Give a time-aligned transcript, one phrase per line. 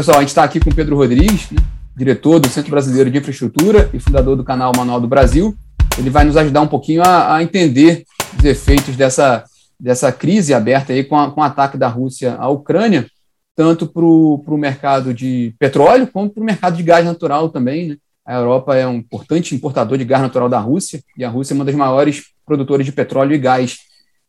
[0.00, 1.58] Pessoal, a gente está aqui com Pedro Rodrigues, né,
[1.94, 5.54] diretor do Centro Brasileiro de Infraestrutura e fundador do canal Manual do Brasil.
[5.98, 8.06] Ele vai nos ajudar um pouquinho a, a entender
[8.38, 9.44] os efeitos dessa,
[9.78, 13.06] dessa crise aberta aí com, a, com o ataque da Rússia à Ucrânia,
[13.54, 17.88] tanto para o mercado de petróleo como para o mercado de gás natural também.
[17.88, 17.96] Né?
[18.24, 21.56] A Europa é um importante importador de gás natural da Rússia e a Rússia é
[21.56, 23.76] uma das maiores produtoras de petróleo e gás.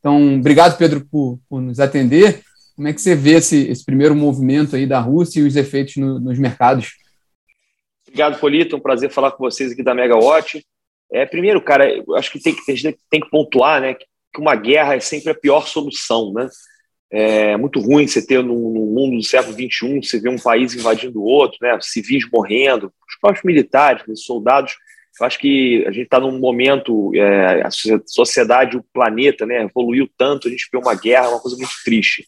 [0.01, 2.41] Então, obrigado, Pedro, por, por nos atender.
[2.81, 5.97] Como é que você vê esse, esse primeiro movimento aí da Rússia e os efeitos
[5.97, 6.93] no, nos mercados?
[8.07, 8.75] Obrigado, Polito.
[8.75, 10.65] Um prazer falar com vocês aqui da Megawatt.
[11.13, 14.99] É, primeiro, cara, acho que tem, gente tem que pontuar né, que uma guerra é
[14.99, 16.33] sempre a pior solução.
[16.33, 16.49] Né?
[17.11, 20.73] É muito ruim você ter no, no mundo do século XXI, você vê um país
[20.73, 24.73] invadindo o outro, né, civis morrendo, os próprios militares, os soldados.
[25.19, 27.69] Eu acho que a gente está num momento, é, a
[28.07, 32.25] sociedade, o planeta né, evoluiu tanto, a gente vê uma guerra, uma coisa muito triste.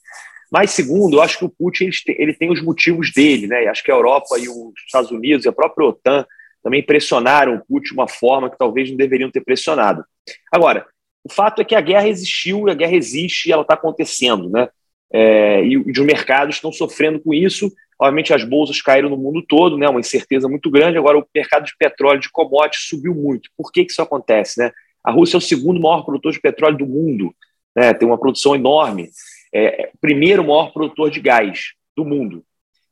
[0.54, 3.66] Mas, segundo, eu acho que o Putin ele tem, ele tem os motivos dele, né?
[3.66, 6.28] Acho que a Europa e os Estados Unidos e a própria OTAN
[6.62, 10.06] também pressionaram o Putin de uma forma que talvez não deveriam ter pressionado.
[10.52, 10.86] Agora,
[11.24, 14.70] o fato é que a guerra existiu, a guerra existe e ela está acontecendo, né?
[15.12, 17.72] É, e, os mercados estão sofrendo com isso.
[18.00, 19.90] Obviamente, as bolsas caíram no mundo todo, né?
[19.90, 21.00] Uma incerteza muito grande.
[21.00, 23.50] Agora, o mercado de petróleo, de commodities, subiu muito.
[23.58, 24.72] Por que, que isso acontece, né?
[25.04, 27.34] A Rússia é o segundo maior produtor de petróleo do mundo,
[27.76, 27.92] né?
[27.96, 29.10] Tem uma produção enorme
[29.54, 32.44] é, primeiro maior produtor de gás do mundo.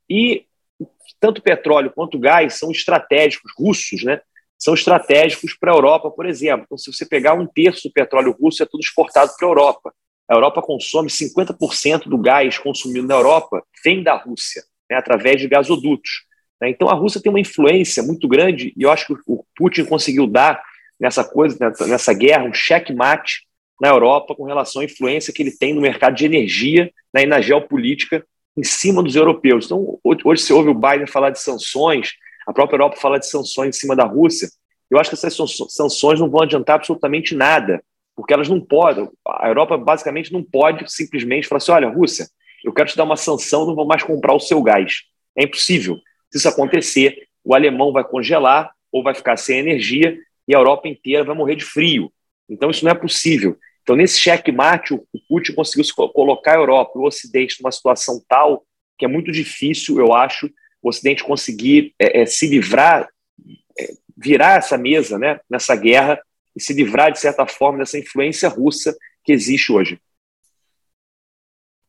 [0.10, 0.46] E
[1.20, 4.22] tanto petróleo quanto gás são estratégicos, russos, né?
[4.58, 6.66] São estratégicos para a Europa, por exemplo.
[6.66, 9.94] Então, se você pegar um terço do petróleo russo, é tudo exportado para a Europa.
[10.30, 15.48] A Europa consome 50% do gás consumido na Europa vem da Rússia, né, através de
[15.48, 16.26] gasodutos.
[16.62, 16.70] Né?
[16.70, 20.28] Então, a Rússia tem uma influência muito grande e eu acho que o Putin conseguiu
[20.28, 20.64] dar
[21.00, 21.58] nessa coisa,
[21.88, 23.48] nessa guerra, um checkmate
[23.82, 27.26] na Europa com relação à influência que ele tem no mercado de energia né, e
[27.26, 28.24] na geopolítica
[28.56, 29.66] em cima dos europeus.
[29.66, 32.12] Então, hoje você ouve o Biden falar de sanções,
[32.46, 34.50] a própria Europa falar de sanções em cima da Rússia.
[34.90, 35.36] Eu acho que essas
[35.70, 37.84] sanções não vão adiantar absolutamente nada,
[38.16, 39.10] porque elas não podem.
[39.28, 42.28] A Europa basicamente não pode simplesmente falar assim: olha, Rússia,
[42.64, 45.06] eu quero te dar uma sanção, não vou mais comprar o seu gás.
[45.36, 45.98] É impossível.
[46.30, 50.16] Se isso acontecer, o alemão vai congelar ou vai ficar sem energia
[50.48, 52.12] e a Europa inteira vai morrer de frio.
[52.48, 53.58] Então, isso não é possível.
[53.84, 58.64] Então, nesse checkmate, o Putin conseguiu colocar a Europa o Ocidente numa situação tal
[58.98, 60.48] que é muito difícil, eu acho,
[60.80, 63.10] o Ocidente conseguir é, é, se livrar,
[63.80, 66.22] é, virar essa mesa né, nessa guerra
[66.56, 70.00] e se livrar, de certa forma, dessa influência russa que existe hoje.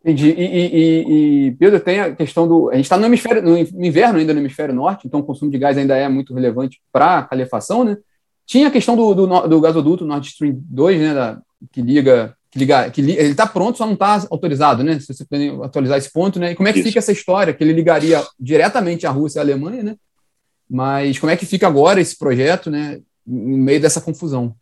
[0.00, 0.30] Entendi.
[0.30, 2.70] E, e, e, Pedro, tem a questão do.
[2.70, 5.58] A gente está no hemisfério, no inverno ainda no hemisfério norte, então o consumo de
[5.58, 7.96] gás ainda é muito relevante para a calefação, né?
[8.44, 11.14] Tinha a questão do, do, do gasoduto Nord Stream 2, né?
[11.14, 14.98] Da, que liga, que liga, que li, ele está pronto, só não está autorizado, né?
[14.98, 16.52] Se você puder atualizar esse ponto, né?
[16.52, 16.88] E como é que Isso.
[16.88, 17.52] fica essa história?
[17.52, 19.96] Que ele ligaria diretamente à Rússia e à Alemanha, né?
[20.68, 23.00] Mas como é que fica agora esse projeto, né?
[23.26, 24.54] No meio dessa confusão.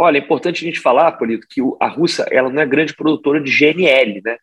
[0.00, 3.40] Olha, é importante a gente falar, Polito, que a Rússia ela não é grande produtora
[3.40, 4.36] de GNL, né?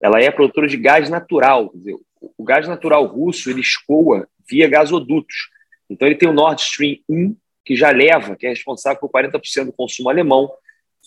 [0.00, 1.70] Ela é produtora de gás natural.
[1.74, 5.48] Dizer, o gás natural russo ele escoa via gasodutos.
[5.90, 9.66] Então ele tem o Nord Stream 1, que já leva, que é responsável por 40%
[9.66, 10.50] do consumo alemão,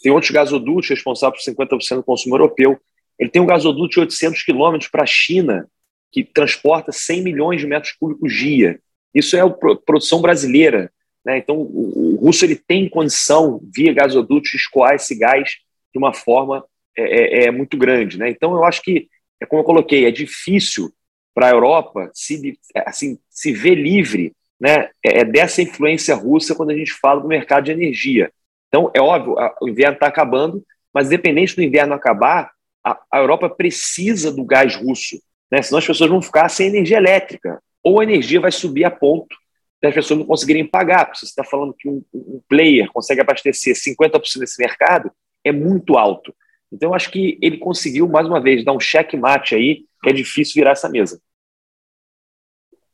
[0.02, 2.80] tem outros gasodutos responsáveis por 50% do consumo europeu.
[3.18, 5.70] Ele tem um gasoduto de 800 quilômetros para a China,
[6.12, 8.80] que transporta 100 milhões de metros cúbicos dia.
[9.14, 10.92] Isso é a produção brasileira.
[11.26, 11.38] Né?
[11.38, 15.50] Então, o, russo ele tem condição, via gasodutos, de escoar esse gás
[15.94, 16.64] de uma forma
[16.98, 18.18] é, é, é muito grande.
[18.18, 18.30] Né?
[18.30, 20.92] Então, eu acho que, é como eu coloquei, é difícil
[21.34, 26.78] para a Europa se, assim, se ver livre né, é, dessa influência russa quando a
[26.78, 28.32] gente fala do mercado de energia.
[28.70, 30.64] Então, é óbvio, o inverno está acabando,
[30.94, 32.52] mas independente do inverno acabar,
[32.86, 35.20] a, a, Europa precisa do gás russo,
[35.52, 35.62] né?
[35.62, 39.36] senão as pessoas vão ficar sem energia elétrica, ou a energia vai subir a ponto
[39.82, 41.06] das pessoas não conseguirem pagar.
[41.06, 45.12] Porque você está falando que um, um, player consegue abastecer 50% desse mercado,
[45.44, 46.34] é muito alto.
[46.72, 50.14] Então, eu acho que ele conseguiu, mais uma vez, dar um checkmate aí, que é
[50.14, 51.20] difícil virar essa mesa.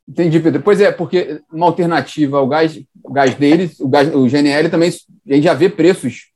[0.08, 0.62] Entendi, Pedro.
[0.62, 4.88] Pois é, porque uma alternativa ao gás, o gás deles, o, gás, o GNL também,
[4.88, 6.30] a gente já vê preços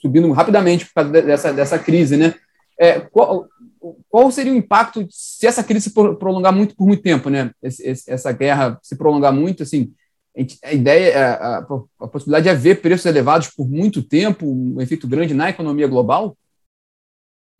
[0.00, 2.34] subindo rapidamente por causa dessa, dessa crise, né?
[2.78, 3.46] É, qual,
[4.08, 7.52] qual seria o impacto se essa crise se prolongar muito por muito tempo, né?
[7.62, 9.92] Esse, essa guerra se prolongar muito, assim,
[10.64, 11.58] a ideia, a, a,
[12.00, 16.36] a, possibilidade é ver preços elevados por muito tempo, um efeito grande na economia global?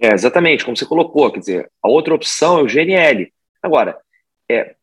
[0.00, 3.30] É, exatamente, como você colocou, quer dizer, a outra opção é o GNL.
[3.62, 3.96] Agora,
[4.50, 4.74] é,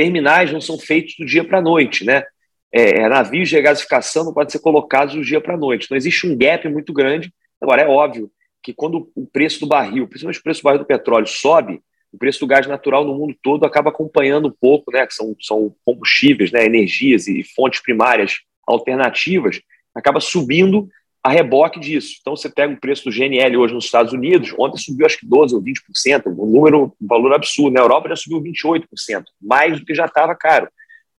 [0.00, 2.24] terminais não são feitos do dia para a noite, né?
[2.72, 5.84] É, é, navios de regasificação não podem ser colocados do dia para a noite.
[5.84, 7.30] Então, existe um gap muito grande.
[7.60, 8.30] Agora, é óbvio
[8.62, 12.16] que quando o preço do barril, principalmente o preço do barril do petróleo, sobe, o
[12.16, 15.74] preço do gás natural no mundo todo acaba acompanhando um pouco, né, que são, são
[15.84, 19.60] combustíveis, né, energias e fontes primárias alternativas,
[19.94, 20.88] acaba subindo
[21.22, 22.16] a reboque disso.
[22.20, 25.26] Então, você pega o preço do GNL hoje nos Estados Unidos, ontem subiu acho que
[25.26, 27.74] 12% ou 20%, um número, um valor absurdo.
[27.74, 30.68] Na Europa já subiu 28%, mais do que já estava caro.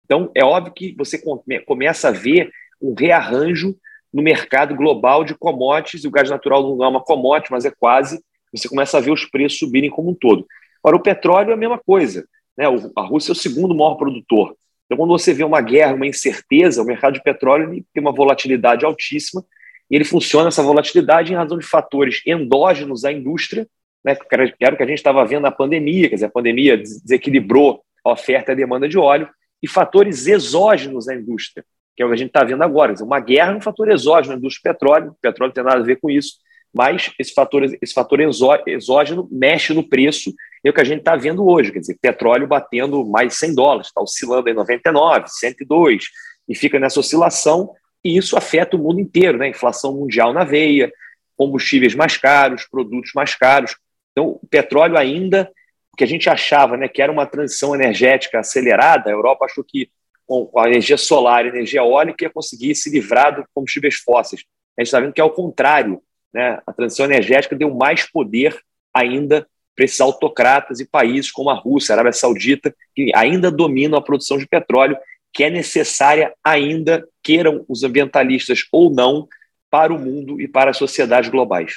[0.04, 1.22] Então, é óbvio que você
[1.66, 2.52] começa a ver
[2.82, 3.76] um rearranjo
[4.12, 7.72] no mercado global de commodities, e o gás natural não é uma commodity, mas é
[7.72, 8.22] quase,
[8.52, 10.46] você começa a ver os preços subirem como um todo.
[10.84, 12.26] Agora, o petróleo é a mesma coisa.
[12.58, 12.66] Né?
[12.98, 14.56] A Rússia é o segundo maior produtor.
[14.86, 18.84] Então, quando você vê uma guerra, uma incerteza, o mercado de petróleo tem uma volatilidade
[18.84, 19.46] altíssima
[19.92, 23.68] e ele funciona essa volatilidade em razão de fatores endógenos à indústria,
[24.04, 26.78] né, que era o que a gente estava vendo na pandemia, quer dizer, a pandemia
[26.78, 29.28] desequilibrou a oferta e a demanda de óleo,
[29.62, 31.66] e fatores exógenos à indústria,
[31.96, 32.94] que é o que a gente está vendo agora.
[32.94, 35.64] Dizer, uma guerra é um fator exógeno na indústria do petróleo, o petróleo não tem
[35.64, 36.38] nada a ver com isso,
[36.74, 38.20] mas esse fator, esse fator
[38.66, 40.34] exógeno mexe no preço,
[40.64, 43.56] é o que a gente está vendo hoje, quer dizer, petróleo batendo mais de 100
[43.56, 46.06] dólares, está oscilando em 99, 102,
[46.48, 47.72] e fica nessa oscilação,
[48.04, 49.50] e isso afeta o mundo inteiro, né?
[49.50, 50.92] Inflação mundial na veia,
[51.38, 53.76] combustíveis mais caros, produtos mais caros.
[54.12, 55.52] Então, o petróleo ainda,
[55.94, 59.64] o que a gente achava né, que era uma transição energética acelerada, a Europa achou
[59.64, 59.90] que
[60.28, 64.44] com a energia solar e energia eólica ia conseguir se livrar dos combustíveis fósseis.
[64.78, 66.02] A gente está vendo que é o contrário.
[66.34, 66.62] Né?
[66.66, 68.58] A transição energética deu mais poder
[68.94, 69.46] ainda
[69.76, 74.02] para esses autocratas e países como a Rússia, a Arábia Saudita, que ainda dominam a
[74.02, 74.98] produção de petróleo
[75.34, 79.28] que é necessária ainda, queiram os ambientalistas ou não,
[79.70, 81.76] para o mundo e para as sociedades globais.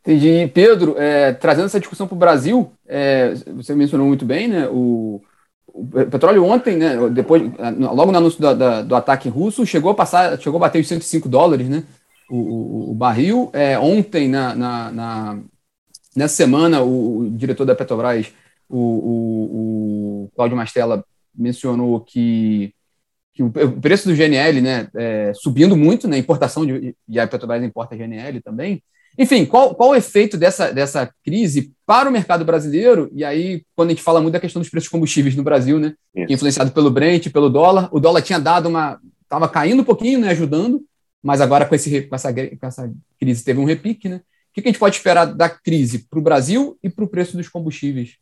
[0.00, 0.50] Entendi.
[0.52, 4.66] Pedro, é, trazendo essa discussão para o Brasil, é, você mencionou muito bem, né?
[4.68, 5.22] O,
[5.66, 6.96] o, petróleo ontem, né?
[7.10, 7.42] Depois,
[7.78, 10.88] logo no anúncio do, do, do, ataque russo, chegou a passar, chegou a bater os
[10.88, 11.84] 105 dólares, né?
[12.30, 13.50] O, o, o barril.
[13.52, 15.38] É, ontem, na, na, na,
[16.16, 18.32] nessa semana, o, diretor da Petrobras,
[18.68, 21.04] o, o, o Cláudio Mastella,
[21.34, 22.74] mencionou que,
[23.32, 23.50] que o
[23.80, 28.40] preço do GNL né, é, subindo muito, né, importação de, e a Petrobras importa GNL
[28.40, 28.82] também.
[29.18, 33.10] Enfim, qual, qual o efeito dessa, dessa crise para o mercado brasileiro?
[33.12, 35.78] E aí, quando a gente fala muito da questão dos preços de combustíveis no Brasil,
[35.78, 39.00] né, influenciado pelo Brent, pelo dólar, o dólar tinha dado uma.
[39.22, 40.82] estava caindo um pouquinho, né, ajudando,
[41.22, 44.08] mas agora com, esse, com, essa, com essa crise teve um repique.
[44.08, 44.16] Né?
[44.16, 47.36] O que a gente pode esperar da crise para o Brasil e para o preço
[47.36, 48.16] dos combustíveis?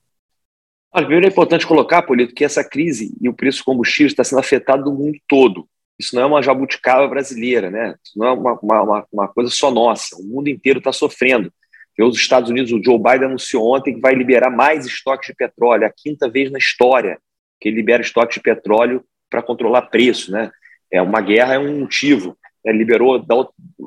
[0.92, 4.24] Olha, primeiro é importante colocar, Polito, que essa crise e o preço do combustível está
[4.24, 5.68] sendo afetado no mundo todo.
[5.98, 7.94] Isso não é uma jabuticaba brasileira, né?
[8.02, 10.16] Isso não é uma, uma, uma coisa só nossa.
[10.16, 11.52] O mundo inteiro está sofrendo.
[12.00, 15.84] Os Estados Unidos, o Joe Biden anunciou ontem que vai liberar mais estoques de petróleo,
[15.84, 17.18] a quinta vez na história
[17.60, 20.50] que ele libera estoques de petróleo para controlar preço, né?
[20.92, 22.38] É uma guerra é um motivo.
[22.64, 23.24] Ele liberou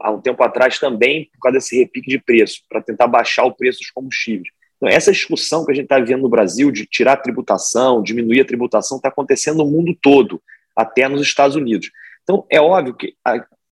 [0.02, 3.56] há um tempo atrás também por causa desse repique de preço, para tentar baixar o
[3.56, 4.50] preço dos combustíveis.
[4.82, 8.42] Então, essa discussão que a gente está vivendo no Brasil de tirar a tributação, diminuir
[8.42, 10.42] a tributação, está acontecendo no mundo todo,
[10.76, 11.92] até nos Estados Unidos.
[12.24, 13.14] Então, é óbvio que,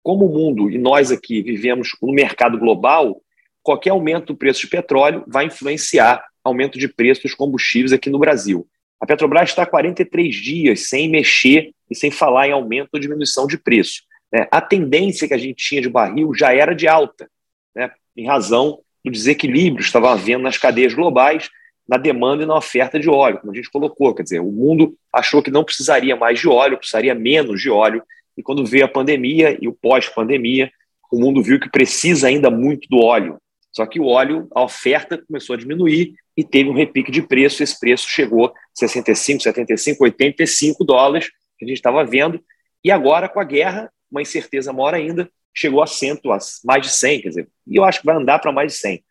[0.03, 3.23] como o mundo e nós aqui vivemos no mercado global,
[3.63, 8.19] qualquer aumento do preço de petróleo vai influenciar aumento de preço dos combustíveis aqui no
[8.19, 8.69] Brasil.
[9.01, 13.47] A Petrobras está há 43 dias sem mexer e sem falar em aumento ou diminuição
[13.47, 14.03] de preço.
[14.31, 14.47] Né?
[14.51, 17.31] A tendência que a gente tinha de barril já era de alta,
[17.75, 17.91] né?
[18.15, 21.49] em razão do desequilíbrio que estava havendo nas cadeias globais,
[21.89, 24.15] na demanda e na oferta de óleo, como a gente colocou.
[24.15, 28.03] Quer dizer, o mundo achou que não precisaria mais de óleo, precisaria menos de óleo,
[28.37, 30.71] e quando veio a pandemia e o pós-pandemia,
[31.11, 33.39] o mundo viu que precisa ainda muito do óleo.
[33.73, 37.63] Só que o óleo, a oferta começou a diminuir e teve um repique de preço.
[37.63, 42.41] Esse preço chegou a 65, 75, 85 dólares que a gente estava vendo.
[42.85, 46.93] E agora, com a guerra, uma incerteza maior ainda, chegou a cento, a mais de
[46.93, 49.05] 100, quer dizer, e eu acho que vai andar para mais de 100.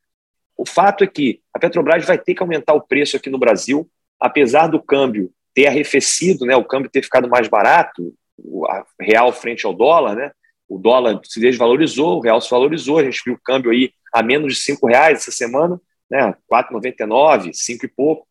[0.58, 3.90] O fato é que a Petrobras vai ter que aumentar o preço aqui no Brasil,
[4.20, 8.66] apesar do câmbio ter arrefecido, né, o câmbio ter ficado mais barato, o
[9.00, 10.32] real frente ao dólar, né,
[10.68, 14.22] o dólar se desvalorizou, o real se valorizou, a gente viu o câmbio aí a
[14.24, 15.80] menos de cinco reais essa semana,
[16.10, 18.28] né, 4,99, 5 e pouco,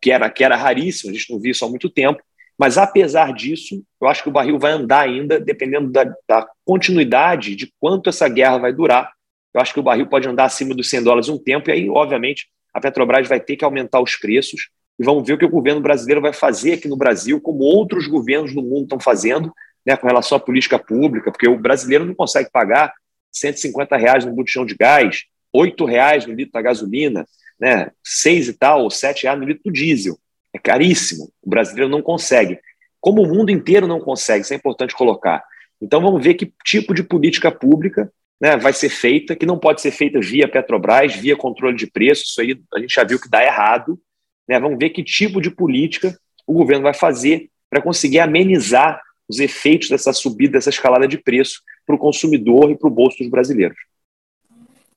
[0.00, 2.22] que era, que era raríssimo, a gente não viu isso há muito tempo,
[2.60, 7.56] mas, apesar disso, eu acho que o barril vai andar ainda, dependendo da, da, continuidade
[7.56, 9.10] de quanto essa guerra vai durar.
[9.54, 11.88] Eu acho que o barril pode andar acima dos 100 dólares um tempo, e aí,
[11.88, 14.68] obviamente, a Petrobras vai ter que aumentar os preços.
[14.98, 18.06] E vamos ver o que o governo brasileiro vai fazer aqui no Brasil, como outros
[18.06, 19.50] governos do mundo estão fazendo,
[19.86, 22.92] né, com relação à política pública, porque o brasileiro não consegue pagar
[23.32, 27.26] 150 reais no botijão de gás, 8 reais no litro da gasolina,
[27.58, 30.18] né, 6 e tal, ou 7 reais no litro do diesel.
[30.52, 31.30] É caríssimo.
[31.42, 32.58] O brasileiro não consegue.
[33.00, 35.42] Como o mundo inteiro não consegue, isso é importante colocar.
[35.80, 39.80] Então vamos ver que tipo de política pública né, vai ser feita, que não pode
[39.80, 43.28] ser feita via Petrobras, via controle de preços, isso aí a gente já viu que
[43.28, 43.98] dá errado.
[44.48, 46.16] Né, vamos ver que tipo de política
[46.46, 51.62] o governo vai fazer para conseguir amenizar os efeitos dessa subida, dessa escalada de preço
[51.86, 53.78] para o consumidor e para o bolso dos brasileiros.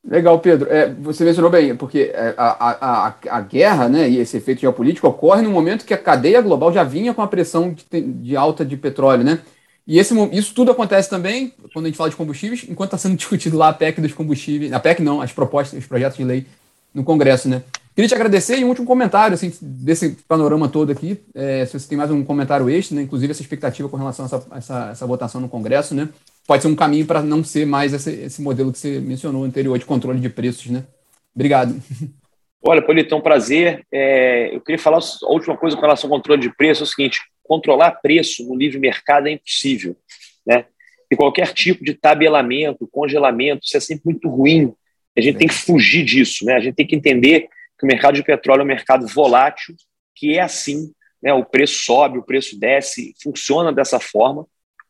[0.06, 0.70] Legal, Pedro.
[0.70, 5.08] É, você mencionou bem, porque é, a, a, a, guerra né, e esse efeito geopolítico
[5.08, 8.66] ocorre no momento que a cadeia global já vinha com a pressão de, de alta
[8.66, 9.40] de petróleo, né?
[9.88, 13.16] E esse, isso tudo acontece também, quando a gente fala de combustíveis, enquanto está sendo
[13.18, 16.46] discutido lá a PEC dos combustíveis, a PEC não, as propostas, os projetos de lei
[16.94, 17.64] no Congresso, né?
[17.96, 21.88] Queria te agradecer e um último comentário, assim, desse panorama todo aqui, é, se você
[21.88, 25.06] tem mais um comentário extra, né, inclusive essa expectativa com relação a essa, essa, essa
[25.06, 26.10] votação no Congresso, né?
[26.46, 29.78] Pode ser um caminho para não ser mais esse, esse modelo que você mencionou anterior
[29.80, 30.86] de controle de preços, né?
[31.34, 31.82] Obrigado.
[32.66, 33.86] Olha, Polito, é um prazer.
[33.92, 36.88] É, eu queria falar a última coisa com relação ao controle de preço, é o
[36.88, 39.98] seguinte, controlar preço no livre mercado é impossível,
[40.46, 40.66] né?
[41.12, 44.74] E qualquer tipo de tabelamento, congelamento, isso é sempre muito ruim.
[45.16, 46.56] A gente tem que fugir disso, né?
[46.56, 49.76] A gente tem que entender que o mercado de petróleo é um mercado volátil,
[50.16, 51.34] que é assim, né?
[51.34, 54.48] O preço sobe, o preço desce, funciona dessa forma.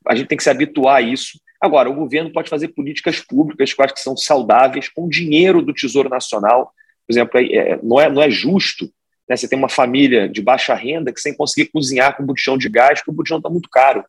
[0.07, 1.39] A gente tem que se habituar a isso.
[1.63, 6.09] Agora, o governo pode fazer políticas públicas que que são saudáveis, com dinheiro do Tesouro
[6.09, 6.73] Nacional.
[7.07, 8.91] Por exemplo, é, não, é, não é justo
[9.27, 9.35] né?
[9.35, 12.99] Você tem uma família de baixa renda que sem conseguir cozinhar com botijão de gás,
[12.99, 14.03] porque o botijão está muito caro.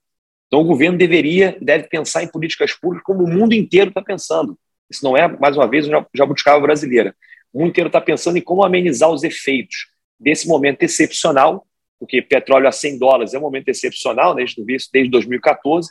[0.46, 4.58] Então o governo deveria, deve pensar em políticas públicas como o mundo inteiro está pensando.
[4.90, 7.14] Isso não é, mais uma vez, uma jabuticaba brasileira.
[7.52, 11.66] O mundo inteiro está pensando em como amenizar os efeitos desse momento excepcional,
[11.98, 14.42] porque petróleo a 100 dólares é um momento excepcional, né?
[14.42, 15.90] a gente não isso desde 2014.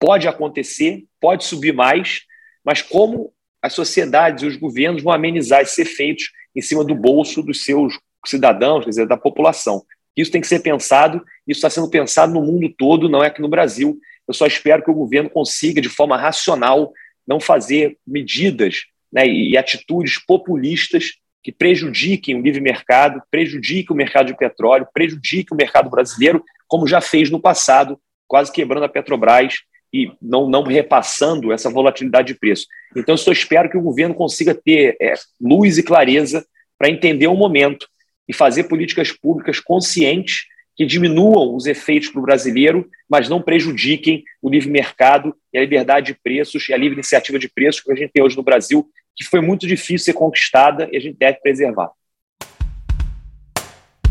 [0.00, 2.22] Pode acontecer, pode subir mais,
[2.64, 7.42] mas como as sociedades e os governos vão amenizar esses efeitos em cima do bolso
[7.42, 9.84] dos seus cidadãos, quer dizer, da população.
[10.16, 13.40] Isso tem que ser pensado, isso está sendo pensado no mundo todo, não é aqui
[13.40, 13.98] no Brasil.
[14.26, 16.92] Eu só espero que o governo consiga, de forma racional,
[17.26, 24.26] não fazer medidas né, e atitudes populistas que prejudiquem o livre mercado, prejudiquem o mercado
[24.26, 29.54] de petróleo, prejudiquem o mercado brasileiro, como já fez no passado, quase quebrando a Petrobras
[29.92, 32.66] e não, não repassando essa volatilidade de preço.
[32.96, 36.46] Então, eu só espero que o governo consiga ter é, luz e clareza
[36.78, 37.86] para entender o momento
[38.28, 40.44] e fazer políticas públicas conscientes
[40.76, 45.60] que diminuam os efeitos para o brasileiro, mas não prejudiquem o livre mercado e a
[45.60, 48.42] liberdade de preços e a livre iniciativa de preços que a gente tem hoje no
[48.42, 51.90] Brasil, que foi muito difícil ser conquistada e a gente deve preservar.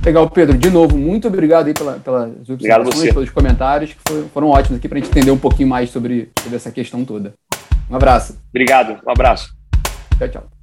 [0.03, 0.57] Legal, Pedro.
[0.57, 4.87] De novo, muito obrigado aí pela, pelas observações, pelos comentários, que foram, foram ótimos aqui
[4.87, 7.33] para a gente entender um pouquinho mais sobre, sobre essa questão toda.
[7.89, 8.37] Um abraço.
[8.49, 9.49] Obrigado, um abraço.
[10.17, 10.58] Tchau, tchau.